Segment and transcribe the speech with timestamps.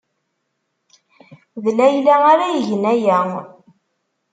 [1.63, 3.19] D Layla ara igen aya.